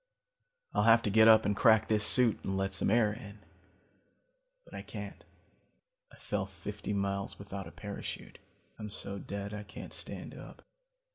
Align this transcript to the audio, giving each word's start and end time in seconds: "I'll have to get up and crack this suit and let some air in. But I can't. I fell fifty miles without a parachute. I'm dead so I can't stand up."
"I'll 0.73 0.81
have 0.85 1.03
to 1.03 1.11
get 1.11 1.27
up 1.27 1.45
and 1.45 1.55
crack 1.55 1.87
this 1.87 2.03
suit 2.03 2.39
and 2.43 2.57
let 2.57 2.73
some 2.73 2.89
air 2.89 3.13
in. 3.13 3.37
But 4.65 4.73
I 4.73 4.81
can't. 4.81 5.23
I 6.11 6.15
fell 6.15 6.47
fifty 6.47 6.91
miles 6.91 7.37
without 7.37 7.67
a 7.67 7.71
parachute. 7.71 8.39
I'm 8.79 8.87
dead 8.87 9.51
so 9.51 9.57
I 9.59 9.61
can't 9.61 9.93
stand 9.93 10.33
up." 10.33 10.63